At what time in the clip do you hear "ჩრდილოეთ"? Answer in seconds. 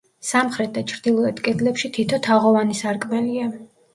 0.91-1.41